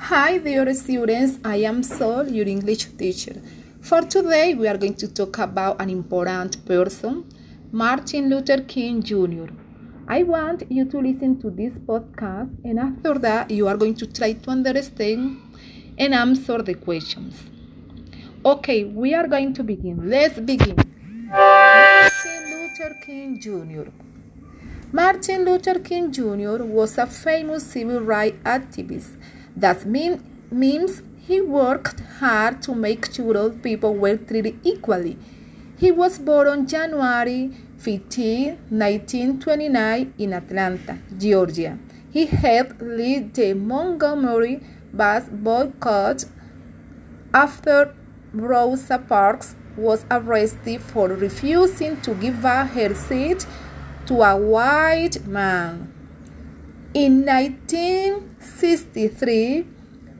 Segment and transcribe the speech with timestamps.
[0.00, 1.40] Hi, dear students.
[1.44, 3.42] I am Sol, your English teacher.
[3.80, 7.24] For today, we are going to talk about an important person,
[7.72, 9.48] Martin Luther King Jr.
[10.06, 14.06] I want you to listen to this podcast, and after that, you are going to
[14.06, 15.42] try to understand
[15.98, 17.34] and answer the questions.
[18.44, 20.08] Okay, we are going to begin.
[20.08, 20.76] Let's begin.
[21.26, 23.90] Martin Luther King Jr.
[24.92, 26.62] Martin Luther King Jr.
[26.62, 29.16] was a famous civil rights activist.
[29.58, 30.22] That mean,
[30.52, 35.18] means he worked hard to make sure people were treated equally.
[35.76, 41.76] He was born on January 15, 1929 in Atlanta, Georgia.
[42.10, 44.62] He helped lead the Montgomery
[44.92, 46.24] bus boycott
[47.34, 47.96] after
[48.32, 53.44] Rosa Parks was arrested for refusing to give up her seat
[54.06, 55.92] to a white man.
[56.94, 59.66] In 1963,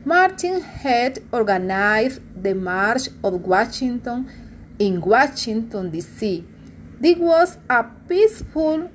[0.05, 4.29] Martin had organized the March of Washington
[4.77, 6.45] in Washington, D.C.
[6.99, 8.91] This was a peaceful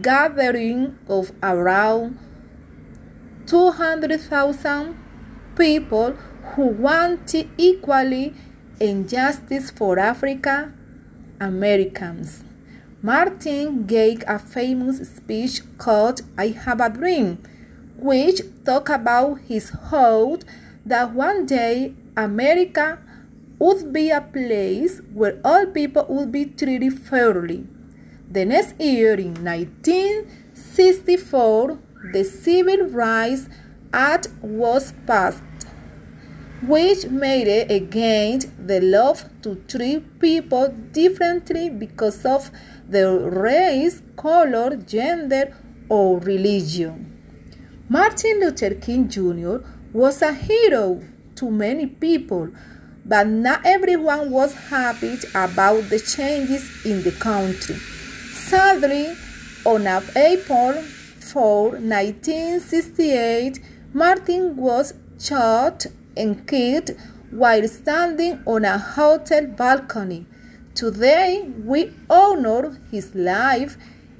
[0.00, 2.20] gathering of around
[3.46, 4.96] 200,000
[5.56, 6.12] people
[6.54, 8.32] who wanted equality
[8.80, 10.72] and justice for African
[11.40, 12.44] Americans.
[13.00, 17.38] Martin gave a famous speech called I Have a Dream,
[17.96, 20.42] which talked about his hope
[20.84, 22.98] that one day America
[23.60, 27.68] would be a place where all people would be treated fairly.
[28.28, 31.78] The next year, in 1964,
[32.12, 33.48] the Civil Rights
[33.92, 35.44] Act was passed,
[36.62, 42.50] which made it against the law to treat people differently because of
[42.88, 45.54] their race, color, gender,
[45.88, 47.14] or religion.
[47.88, 49.58] Martin Luther King Jr.
[49.92, 51.00] was a hero
[51.36, 52.48] to many people,
[53.04, 57.76] but not everyone was happy about the changes in the country.
[57.76, 59.14] Sadly,
[59.64, 59.86] on
[60.16, 60.82] April
[61.20, 63.60] 4, 1968,
[63.92, 65.86] Martin was shot
[66.18, 66.90] and killed
[67.30, 70.26] while standing on a hotel balcony.
[70.74, 73.76] Today, we honor his life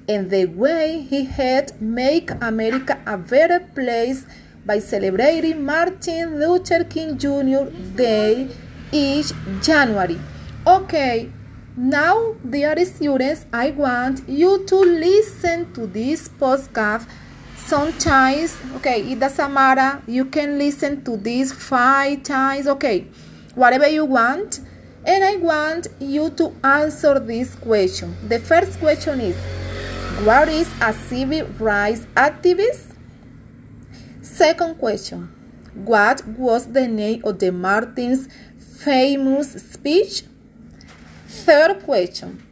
[0.08, 4.25] and the way he had make America a better place
[4.64, 7.64] by celebrating Martin Luther King Jr.
[7.97, 8.48] Day
[8.92, 10.19] each January.
[10.66, 11.31] Okay,
[11.76, 17.06] now, dear students, I want you to listen to this podcast
[17.69, 18.56] sometimes.
[18.77, 20.03] Okay, it doesn't matter.
[20.06, 22.67] You can listen to this five times.
[22.67, 23.06] Okay,
[23.55, 24.61] whatever you want
[25.05, 28.17] and I want you to answer this question.
[28.29, 29.37] The first question is
[30.25, 32.95] What is a civil rights activist?
[34.23, 35.29] Second question
[35.75, 40.25] What was the name of the Martin's famous speech?
[41.29, 42.43] Third question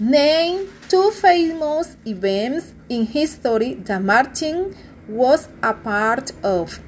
[0.00, 4.76] Name two famous events in history that Martin
[5.08, 6.78] was a part of.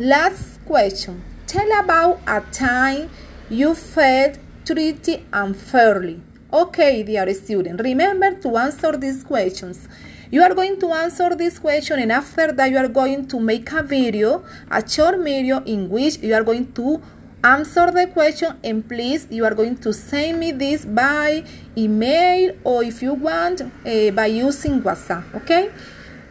[0.00, 3.10] Last question Tell about a time
[3.48, 6.20] you felt treated unfairly.
[6.52, 9.88] Okay, dear student, remember to answer these questions.
[10.32, 13.70] You are going to answer this question, and after that, you are going to make
[13.70, 17.00] a video, a short video in which you are going to
[17.44, 18.58] answer the question.
[18.62, 21.44] And please, you are going to send me this by
[21.76, 25.34] email or if you want, uh, by using WhatsApp.
[25.34, 25.70] Okay?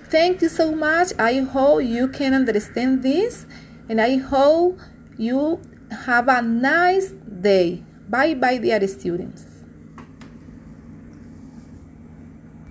[0.10, 1.14] Thank you so much.
[1.18, 3.46] I hope you can understand this,
[3.88, 4.78] and I hope
[5.18, 7.84] you have a nice day.
[8.10, 9.51] Bye bye, dear students.